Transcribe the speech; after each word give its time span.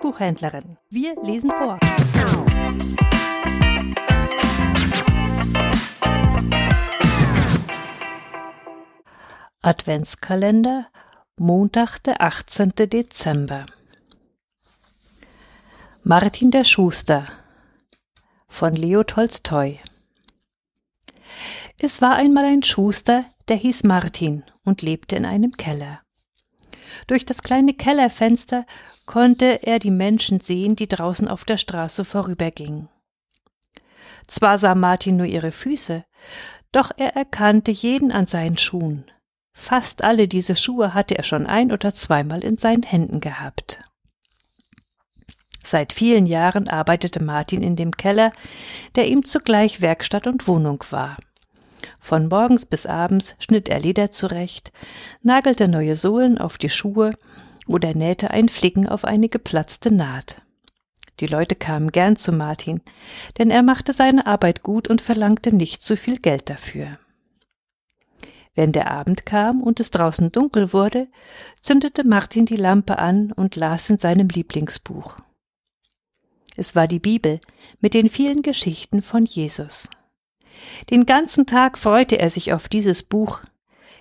Buchhändlerin. 0.00 0.76
Wir 0.88 1.14
lesen 1.22 1.50
vor. 1.50 1.78
Adventskalender, 9.62 10.88
Montag, 11.36 11.98
der 12.00 12.20
18. 12.20 12.72
Dezember. 12.76 13.66
Martin 16.02 16.50
der 16.50 16.64
Schuster 16.64 17.26
von 18.48 18.74
Leo 18.74 19.04
Tolstoi. 19.04 19.78
Es 21.78 22.02
war 22.02 22.16
einmal 22.16 22.44
ein 22.44 22.62
Schuster, 22.62 23.24
der 23.48 23.56
hieß 23.56 23.84
Martin 23.84 24.44
und 24.64 24.82
lebte 24.82 25.16
in 25.16 25.24
einem 25.24 25.52
Keller. 25.52 26.02
Durch 27.06 27.26
das 27.26 27.42
kleine 27.42 27.74
Kellerfenster 27.74 28.66
konnte 29.06 29.66
er 29.66 29.78
die 29.78 29.90
Menschen 29.90 30.40
sehen, 30.40 30.76
die 30.76 30.88
draußen 30.88 31.28
auf 31.28 31.44
der 31.44 31.56
Straße 31.56 32.04
vorübergingen. 32.04 32.88
Zwar 34.26 34.58
sah 34.58 34.74
Martin 34.74 35.16
nur 35.16 35.26
ihre 35.26 35.52
Füße, 35.52 36.04
doch 36.72 36.92
er 36.96 37.16
erkannte 37.16 37.72
jeden 37.72 38.12
an 38.12 38.26
seinen 38.26 38.58
Schuhen. 38.58 39.04
Fast 39.52 40.04
alle 40.04 40.28
diese 40.28 40.56
Schuhe 40.56 40.94
hatte 40.94 41.18
er 41.18 41.24
schon 41.24 41.46
ein 41.46 41.72
oder 41.72 41.92
zweimal 41.92 42.44
in 42.44 42.56
seinen 42.56 42.84
Händen 42.84 43.20
gehabt. 43.20 43.82
Seit 45.62 45.92
vielen 45.92 46.26
Jahren 46.26 46.68
arbeitete 46.68 47.22
Martin 47.22 47.62
in 47.62 47.76
dem 47.76 47.92
Keller, 47.92 48.32
der 48.94 49.08
ihm 49.08 49.24
zugleich 49.24 49.80
Werkstatt 49.80 50.26
und 50.26 50.48
Wohnung 50.48 50.82
war. 50.90 51.16
Von 52.00 52.28
morgens 52.28 52.66
bis 52.66 52.86
abends 52.86 53.36
schnitt 53.38 53.68
er 53.68 53.78
Leder 53.78 54.10
zurecht, 54.10 54.72
nagelte 55.22 55.68
neue 55.68 55.94
Sohlen 55.94 56.38
auf 56.38 56.58
die 56.58 56.70
Schuhe 56.70 57.10
oder 57.66 57.94
nähte 57.94 58.30
ein 58.30 58.48
Flicken 58.48 58.88
auf 58.88 59.04
eine 59.04 59.28
geplatzte 59.28 59.92
Naht. 59.92 60.42
Die 61.20 61.26
Leute 61.26 61.54
kamen 61.54 61.92
gern 61.92 62.16
zu 62.16 62.32
Martin, 62.32 62.80
denn 63.38 63.50
er 63.50 63.62
machte 63.62 63.92
seine 63.92 64.26
Arbeit 64.26 64.62
gut 64.62 64.88
und 64.88 65.02
verlangte 65.02 65.54
nicht 65.54 65.82
zu 65.82 65.96
viel 65.96 66.18
Geld 66.18 66.48
dafür. 66.48 66.98
Wenn 68.54 68.72
der 68.72 68.90
Abend 68.90 69.26
kam 69.26 69.62
und 69.62 69.78
es 69.78 69.90
draußen 69.90 70.32
dunkel 70.32 70.72
wurde, 70.72 71.08
zündete 71.60 72.04
Martin 72.04 72.46
die 72.46 72.56
Lampe 72.56 72.98
an 72.98 73.32
und 73.32 73.54
las 73.56 73.90
in 73.90 73.98
seinem 73.98 74.28
Lieblingsbuch. 74.28 75.18
Es 76.56 76.74
war 76.74 76.88
die 76.88 76.98
Bibel 76.98 77.40
mit 77.80 77.94
den 77.94 78.08
vielen 78.08 78.42
Geschichten 78.42 79.02
von 79.02 79.24
Jesus. 79.24 79.88
Den 80.90 81.06
ganzen 81.06 81.46
Tag 81.46 81.78
freute 81.78 82.18
er 82.18 82.30
sich 82.30 82.52
auf 82.52 82.68
dieses 82.68 83.02
Buch. 83.02 83.40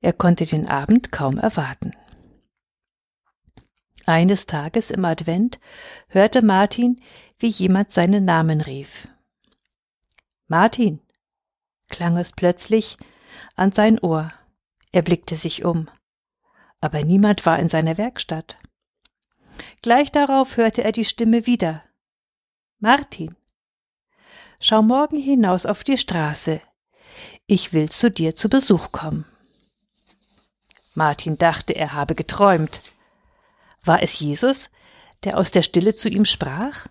Er 0.00 0.12
konnte 0.12 0.46
den 0.46 0.68
Abend 0.68 1.12
kaum 1.12 1.38
erwarten. 1.38 1.92
Eines 4.06 4.46
Tages 4.46 4.90
im 4.90 5.04
Advent 5.04 5.58
hörte 6.08 6.42
Martin, 6.42 7.00
wie 7.38 7.46
jemand 7.46 7.90
seinen 7.90 8.24
Namen 8.24 8.60
rief. 8.60 9.08
Martin, 10.46 11.00
klang 11.88 12.18
es 12.18 12.32
plötzlich 12.32 12.98
an 13.56 13.72
sein 13.72 13.98
Ohr. 13.98 14.32
Er 14.92 15.02
blickte 15.02 15.36
sich 15.36 15.64
um. 15.64 15.88
Aber 16.80 17.02
niemand 17.02 17.46
war 17.46 17.58
in 17.58 17.68
seiner 17.68 17.96
Werkstatt. 17.96 18.58
Gleich 19.82 20.12
darauf 20.12 20.56
hörte 20.56 20.84
er 20.84 20.92
die 20.92 21.04
Stimme 21.04 21.46
wieder. 21.46 21.82
Martin, 22.78 23.36
Schau 24.60 24.82
morgen 24.82 25.18
hinaus 25.18 25.66
auf 25.66 25.84
die 25.84 25.98
Straße. 25.98 26.60
Ich 27.46 27.72
will 27.72 27.88
zu 27.90 28.10
dir 28.10 28.34
zu 28.34 28.48
Besuch 28.48 28.92
kommen. 28.92 29.26
Martin 30.94 31.36
dachte, 31.36 31.74
er 31.74 31.92
habe 31.92 32.14
geträumt. 32.14 32.80
War 33.84 34.02
es 34.02 34.18
Jesus, 34.18 34.70
der 35.24 35.36
aus 35.36 35.50
der 35.50 35.62
Stille 35.62 35.94
zu 35.94 36.08
ihm 36.08 36.24
sprach? 36.24 36.86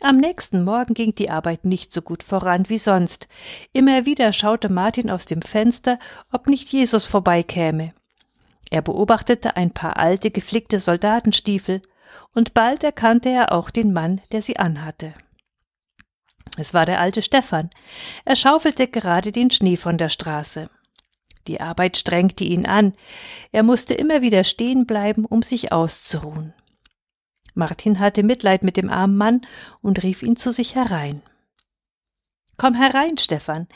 Am 0.00 0.18
nächsten 0.18 0.62
Morgen 0.62 0.94
ging 0.94 1.14
die 1.14 1.30
Arbeit 1.30 1.64
nicht 1.64 1.92
so 1.92 2.02
gut 2.02 2.22
voran 2.22 2.68
wie 2.68 2.78
sonst. 2.78 3.28
Immer 3.72 4.04
wieder 4.04 4.32
schaute 4.32 4.68
Martin 4.68 5.10
aus 5.10 5.24
dem 5.24 5.42
Fenster, 5.42 5.98
ob 6.30 6.48
nicht 6.48 6.70
Jesus 6.70 7.06
vorbeikäme. 7.06 7.94
Er 8.70 8.82
beobachtete 8.82 9.56
ein 9.56 9.72
paar 9.72 9.96
alte, 9.96 10.30
geflickte 10.30 10.80
Soldatenstiefel, 10.80 11.82
und 12.34 12.52
bald 12.52 12.84
erkannte 12.84 13.30
er 13.30 13.52
auch 13.52 13.70
den 13.70 13.92
Mann, 13.92 14.20
der 14.32 14.42
sie 14.42 14.58
anhatte. 14.58 15.14
Es 16.56 16.72
war 16.74 16.86
der 16.86 17.00
alte 17.00 17.22
Stefan. 17.22 17.70
Er 18.24 18.36
schaufelte 18.36 18.88
gerade 18.88 19.32
den 19.32 19.50
Schnee 19.50 19.76
von 19.76 19.98
der 19.98 20.08
Straße. 20.08 20.70
Die 21.46 21.60
Arbeit 21.60 21.96
strengte 21.96 22.44
ihn 22.44 22.66
an. 22.66 22.94
Er 23.52 23.62
musste 23.62 23.94
immer 23.94 24.22
wieder 24.22 24.44
stehen 24.44 24.86
bleiben, 24.86 25.24
um 25.24 25.42
sich 25.42 25.72
auszuruhen. 25.72 26.54
Martin 27.54 28.00
hatte 28.00 28.22
Mitleid 28.22 28.62
mit 28.62 28.76
dem 28.76 28.90
armen 28.90 29.16
Mann 29.16 29.40
und 29.80 30.02
rief 30.02 30.22
ihn 30.22 30.36
zu 30.36 30.52
sich 30.52 30.74
herein. 30.74 31.22
Komm 32.58 32.74
herein, 32.74 33.18
Stefan, 33.18 33.66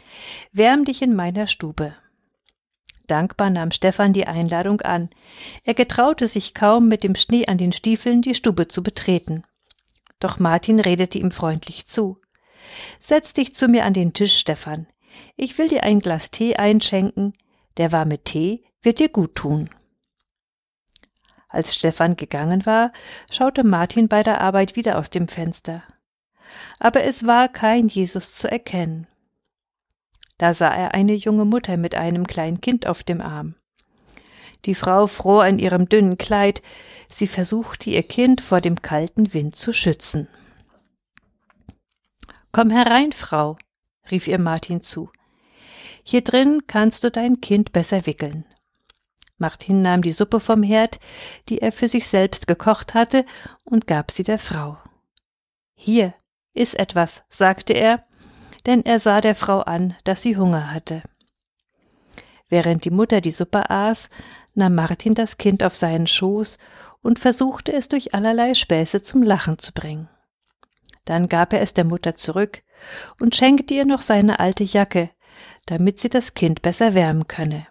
wärm 0.53 0.85
dich 0.85 1.03
in 1.03 1.15
meiner 1.15 1.47
Stube. 1.47 1.95
Dankbar 3.07 3.51
nahm 3.51 3.71
Stefan 3.71 4.13
die 4.13 4.27
Einladung 4.27 4.81
an. 4.83 5.11
Er 5.65 5.75
getraute 5.75 6.29
sich 6.29 6.55
kaum, 6.55 6.89
mit 6.89 7.03
dem 7.03 7.15
Schnee 7.15 7.47
an 7.47 7.59
den 7.59 7.73
Stiefeln 7.73 8.23
die 8.23 8.35
Stube 8.35 8.69
zu 8.69 8.83
betreten. 8.83 9.43
Doch 10.21 10.39
Martin 10.39 10.79
redete 10.79 11.19
ihm 11.19 11.31
freundlich 11.31 11.87
zu. 11.87 12.21
Setz 12.99 13.33
dich 13.33 13.55
zu 13.55 13.69
mir 13.69 13.85
an 13.85 13.93
den 13.93 14.13
Tisch, 14.13 14.39
Stefan. 14.39 14.87
Ich 15.37 15.59
will 15.59 15.69
dir 15.69 15.83
ein 15.83 16.01
Glas 16.01 16.31
Tee 16.31 16.57
einschenken. 16.57 17.33
Der 17.77 17.93
warme 17.93 18.19
Tee 18.19 18.65
wird 18.83 18.99
dir 18.99 19.09
gut 19.09 19.35
tun. 19.35 19.71
Als 21.49 21.75
Stefan 21.75 22.17
gegangen 22.17 22.65
war, 22.65 22.93
schaute 23.31 23.65
Martin 23.65 24.09
bei 24.09 24.23
der 24.23 24.41
Arbeit 24.41 24.77
wieder 24.77 24.99
aus 24.99 25.11
dem 25.11 25.27
Fenster. 25.27 25.83
Aber 26.79 27.03
es 27.03 27.27
war 27.27 27.49
kein 27.49 27.89
Jesus 27.89 28.35
zu 28.35 28.51
erkennen. 28.51 29.07
Da 30.39 30.55
sah 30.55 30.73
er 30.73 30.95
eine 30.95 31.15
junge 31.15 31.45
Mutter 31.45 31.77
mit 31.77 31.95
einem 31.95 32.27
kleinen 32.27 32.61
Kind 32.61 32.87
auf 32.87 33.03
dem 33.03 33.21
Arm. 33.21 33.57
Die 34.65 34.75
Frau 34.75 35.07
fror 35.07 35.47
in 35.47 35.59
ihrem 35.59 35.89
dünnen 35.89 36.19
Kleid, 36.19 36.63
sie 37.09 37.27
versuchte 37.27 37.91
ihr 37.91 38.03
Kind 38.03 38.41
vor 38.41 38.61
dem 38.61 38.81
kalten 38.81 39.35
Wind 39.35 39.57
zu 39.57 39.73
schützen. 39.73 40.29
Komm 42.53 42.71
herein, 42.71 43.13
Frau, 43.13 43.57
rief 44.11 44.27
ihr 44.27 44.41
Martin 44.41 44.81
zu. 44.81 45.11
Hier 46.03 46.23
drin 46.23 46.63
kannst 46.67 47.05
du 47.05 47.11
dein 47.11 47.41
Kind 47.41 47.73
besser 47.73 48.07
wickeln. 48.07 48.45
Martin 49.39 49.83
nahm 49.83 50.03
die 50.03 50.13
Suppe 50.13 50.41
vom 50.41 50.63
Herd, 50.63 50.99
die 51.49 51.59
er 51.59 51.73
für 51.73 51.89
sich 51.89 52.09
selbst 52.09 52.47
gekocht 52.47 52.95
hatte, 52.95 53.25
und 53.65 53.87
gab 53.87 54.11
sie 54.11 54.25
der 54.25 54.39
Frau. 54.39 54.79
Hier, 55.75 56.13
iss 56.53 56.75
etwas, 56.75 57.25
sagte 57.29 57.73
er, 57.73 58.05
denn 58.67 58.85
er 58.85 58.99
sah 58.99 59.21
der 59.21 59.35
Frau 59.35 59.61
an, 59.61 59.95
dass 60.05 60.23
sie 60.23 60.37
Hunger 60.37 60.73
hatte. 60.73 61.03
Während 62.49 62.85
die 62.85 62.91
Mutter 62.91 63.21
die 63.21 63.31
Suppe 63.31 63.71
aß, 63.71 64.11
nahm 64.55 64.75
Martin 64.75 65.15
das 65.15 65.39
Kind 65.39 65.63
auf 65.63 65.77
seinen 65.77 66.09
Schoß 66.09 66.59
und 67.01 67.21
versuchte 67.21 67.73
es 67.73 67.89
durch 67.89 68.13
allerlei 68.13 68.55
Späße 68.55 69.01
zum 69.01 69.23
Lachen 69.23 69.59
zu 69.59 69.73
bringen. 69.73 70.09
Dann 71.11 71.29
gab 71.29 71.53
er 71.53 71.61
es 71.61 71.75
der 71.75 71.83
Mutter 71.83 72.15
zurück 72.15 72.63
und 73.19 73.35
schenkte 73.35 73.75
ihr 73.75 73.85
noch 73.85 74.01
seine 74.01 74.39
alte 74.39 74.63
Jacke, 74.63 75.11
damit 75.67 75.99
sie 75.99 76.09
das 76.09 76.35
Kind 76.35 76.63
besser 76.63 76.95
wärmen 76.95 77.27
könne. 77.27 77.67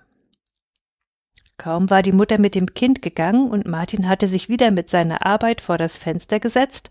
Kaum 1.56 1.90
war 1.90 2.02
die 2.02 2.12
Mutter 2.12 2.38
mit 2.38 2.54
dem 2.54 2.74
Kind 2.74 3.02
gegangen 3.02 3.50
und 3.50 3.66
Martin 3.66 4.10
hatte 4.10 4.28
sich 4.28 4.50
wieder 4.50 4.72
mit 4.72 4.90
seiner 4.90 5.26
Arbeit 5.26 5.62
vor 5.62 5.78
das 5.78 5.98
Fenster 5.98 6.42
gesetzt, 6.42 6.90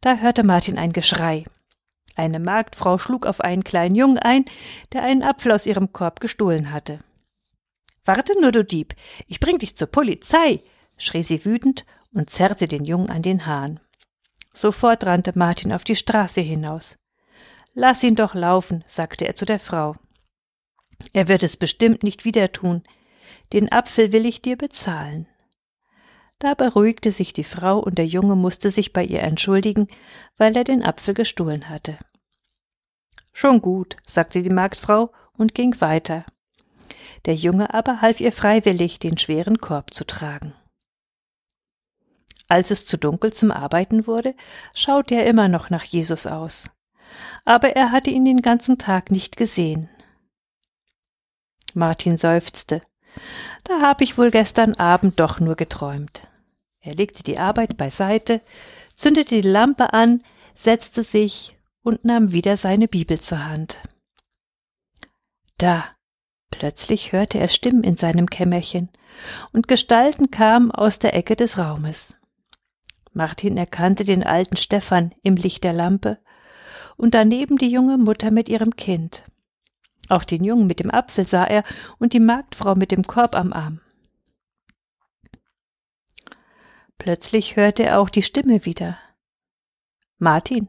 da 0.00 0.16
hörte 0.16 0.42
Martin 0.42 0.76
ein 0.76 0.92
Geschrei. 0.92 1.44
Eine 2.16 2.40
Marktfrau 2.40 2.98
schlug 2.98 3.24
auf 3.24 3.40
einen 3.40 3.62
kleinen 3.62 3.94
Jungen 3.94 4.18
ein, 4.18 4.44
der 4.92 5.04
einen 5.04 5.22
Apfel 5.22 5.52
aus 5.52 5.66
ihrem 5.66 5.92
Korb 5.92 6.18
gestohlen 6.18 6.72
hatte. 6.72 6.98
Warte 8.04 8.32
nur, 8.40 8.50
du 8.50 8.64
Dieb, 8.64 8.96
ich 9.28 9.38
bring 9.38 9.58
dich 9.58 9.76
zur 9.76 9.86
Polizei, 9.86 10.64
schrie 10.98 11.22
sie 11.22 11.44
wütend 11.44 11.86
und 12.12 12.28
zerrte 12.28 12.66
den 12.66 12.84
Jungen 12.84 13.08
an 13.08 13.22
den 13.22 13.46
Haaren. 13.46 13.78
Sofort 14.56 15.04
rannte 15.04 15.32
Martin 15.34 15.70
auf 15.70 15.84
die 15.84 15.96
Straße 15.96 16.40
hinaus. 16.40 16.96
Lass 17.74 18.02
ihn 18.02 18.14
doch 18.14 18.34
laufen, 18.34 18.82
sagte 18.86 19.26
er 19.26 19.34
zu 19.34 19.44
der 19.44 19.60
Frau. 19.60 19.96
Er 21.12 21.28
wird 21.28 21.42
es 21.42 21.58
bestimmt 21.58 22.02
nicht 22.02 22.24
wieder 22.24 22.50
tun. 22.52 22.82
Den 23.52 23.70
Apfel 23.70 24.12
will 24.12 24.24
ich 24.24 24.40
dir 24.40 24.56
bezahlen. 24.56 25.28
Da 26.38 26.54
beruhigte 26.54 27.12
sich 27.12 27.34
die 27.34 27.44
Frau 27.44 27.80
und 27.80 27.98
der 27.98 28.06
Junge 28.06 28.34
musste 28.34 28.70
sich 28.70 28.94
bei 28.94 29.04
ihr 29.04 29.20
entschuldigen, 29.20 29.88
weil 30.38 30.56
er 30.56 30.64
den 30.64 30.82
Apfel 30.82 31.12
gestohlen 31.12 31.68
hatte. 31.68 31.98
Schon 33.34 33.60
gut, 33.60 33.96
sagte 34.06 34.42
die 34.42 34.48
Marktfrau 34.48 35.12
und 35.34 35.54
ging 35.54 35.78
weiter. 35.82 36.24
Der 37.26 37.34
Junge 37.34 37.74
aber 37.74 38.00
half 38.00 38.22
ihr 38.22 38.32
freiwillig, 38.32 39.00
den 39.00 39.18
schweren 39.18 39.58
Korb 39.58 39.92
zu 39.92 40.06
tragen. 40.06 40.54
Als 42.48 42.70
es 42.70 42.86
zu 42.86 42.96
dunkel 42.96 43.32
zum 43.32 43.50
Arbeiten 43.50 44.06
wurde, 44.06 44.34
schaute 44.72 45.14
er 45.14 45.26
immer 45.26 45.48
noch 45.48 45.70
nach 45.70 45.84
Jesus 45.84 46.26
aus. 46.26 46.70
Aber 47.44 47.74
er 47.74 47.92
hatte 47.92 48.10
ihn 48.10 48.24
den 48.24 48.42
ganzen 48.42 48.78
Tag 48.78 49.10
nicht 49.10 49.36
gesehen. 49.36 49.88
Martin 51.74 52.16
seufzte. 52.16 52.82
Da 53.64 53.80
hab 53.80 54.00
ich 54.00 54.18
wohl 54.18 54.30
gestern 54.30 54.74
Abend 54.74 55.18
doch 55.18 55.40
nur 55.40 55.56
geträumt. 55.56 56.26
Er 56.80 56.94
legte 56.94 57.22
die 57.22 57.38
Arbeit 57.38 57.76
beiseite, 57.76 58.40
zündete 58.94 59.40
die 59.42 59.48
Lampe 59.48 59.92
an, 59.92 60.22
setzte 60.54 61.02
sich 61.02 61.56
und 61.82 62.04
nahm 62.04 62.32
wieder 62.32 62.56
seine 62.56 62.88
Bibel 62.88 63.20
zur 63.20 63.44
Hand. 63.44 63.80
Da, 65.58 65.84
plötzlich 66.50 67.12
hörte 67.12 67.38
er 67.38 67.48
Stimmen 67.48 67.82
in 67.82 67.96
seinem 67.96 68.28
Kämmerchen, 68.28 68.88
und 69.52 69.68
Gestalten 69.68 70.30
kamen 70.30 70.70
aus 70.70 70.98
der 70.98 71.14
Ecke 71.14 71.36
des 71.36 71.58
Raumes. 71.58 72.16
Martin 73.16 73.56
erkannte 73.56 74.04
den 74.04 74.22
alten 74.24 74.58
Stephan 74.58 75.14
im 75.22 75.36
Licht 75.36 75.64
der 75.64 75.72
Lampe 75.72 76.18
und 76.98 77.14
daneben 77.14 77.56
die 77.56 77.70
junge 77.70 77.96
Mutter 77.96 78.30
mit 78.30 78.50
ihrem 78.50 78.76
Kind. 78.76 79.24
Auch 80.10 80.22
den 80.22 80.44
Jungen 80.44 80.66
mit 80.66 80.80
dem 80.80 80.90
Apfel 80.90 81.26
sah 81.26 81.44
er 81.44 81.64
und 81.98 82.12
die 82.12 82.20
Magdfrau 82.20 82.74
mit 82.74 82.92
dem 82.92 83.04
Korb 83.06 83.34
am 83.34 83.54
Arm. 83.54 83.80
Plötzlich 86.98 87.56
hörte 87.56 87.84
er 87.84 88.00
auch 88.00 88.10
die 88.10 88.20
Stimme 88.20 88.66
wieder. 88.66 88.98
Martin, 90.18 90.68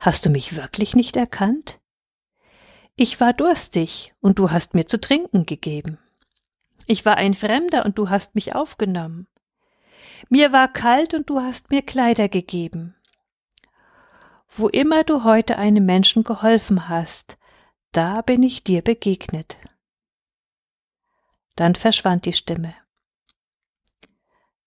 hast 0.00 0.24
du 0.24 0.30
mich 0.30 0.56
wirklich 0.56 0.96
nicht 0.96 1.16
erkannt? 1.16 1.80
Ich 2.96 3.20
war 3.20 3.34
durstig, 3.34 4.14
und 4.20 4.38
du 4.38 4.50
hast 4.50 4.74
mir 4.74 4.86
zu 4.86 4.98
trinken 4.98 5.44
gegeben. 5.44 5.98
Ich 6.86 7.04
war 7.04 7.18
ein 7.18 7.34
Fremder, 7.34 7.84
und 7.84 7.98
du 7.98 8.08
hast 8.08 8.34
mich 8.34 8.54
aufgenommen. 8.54 9.28
Mir 10.28 10.52
war 10.52 10.68
kalt, 10.72 11.14
und 11.14 11.30
du 11.30 11.40
hast 11.40 11.70
mir 11.70 11.82
Kleider 11.82 12.28
gegeben. 12.28 12.94
Wo 14.48 14.68
immer 14.68 15.04
du 15.04 15.24
heute 15.24 15.58
einem 15.58 15.84
Menschen 15.84 16.24
geholfen 16.24 16.88
hast, 16.88 17.38
da 17.92 18.22
bin 18.22 18.42
ich 18.42 18.64
dir 18.64 18.82
begegnet. 18.82 19.56
Dann 21.56 21.74
verschwand 21.74 22.24
die 22.24 22.32
Stimme. 22.32 22.74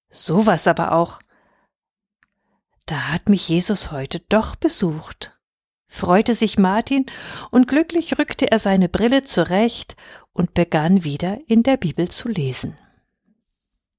So 0.09 0.45
was 0.45 0.67
aber 0.67 0.91
auch. 0.91 1.19
Da 2.85 3.13
hat 3.13 3.29
mich 3.29 3.47
Jesus 3.47 3.91
heute 3.91 4.19
doch 4.19 4.55
besucht, 4.57 5.39
freute 5.87 6.35
sich 6.35 6.57
Martin, 6.57 7.05
und 7.49 7.67
glücklich 7.67 8.19
rückte 8.19 8.51
er 8.51 8.59
seine 8.59 8.89
Brille 8.89 9.23
zurecht 9.23 9.95
und 10.33 10.53
begann 10.53 11.05
wieder 11.05 11.39
in 11.47 11.63
der 11.63 11.77
Bibel 11.77 12.09
zu 12.09 12.27
lesen. 12.27 12.77